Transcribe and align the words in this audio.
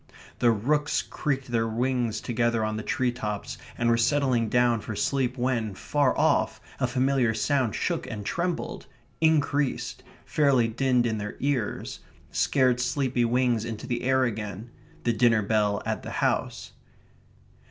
The 0.39 0.49
rooks 0.49 1.03
creaked 1.03 1.51
their 1.51 1.67
wings 1.67 2.21
together 2.21 2.65
on 2.65 2.75
the 2.75 2.81
tree 2.81 3.11
tops, 3.11 3.59
and 3.77 3.87
were 3.87 3.97
settling 3.97 4.49
down 4.49 4.81
for 4.81 4.95
sleep 4.95 5.37
when, 5.37 5.75
far 5.75 6.17
off, 6.17 6.59
a 6.79 6.87
familiar 6.87 7.35
sound 7.35 7.75
shook 7.75 8.07
and 8.09 8.25
trembled 8.25 8.87
increased 9.21 10.01
fairly 10.25 10.67
dinned 10.67 11.05
in 11.05 11.19
their 11.19 11.35
ears 11.39 11.99
scared 12.31 12.79
sleepy 12.79 13.25
wings 13.25 13.63
into 13.63 13.85
the 13.85 14.01
air 14.01 14.23
again 14.23 14.71
the 15.03 15.13
dinner 15.13 15.43
bell 15.43 15.83
at 15.85 16.01
the 16.01 16.09
house. 16.09 16.71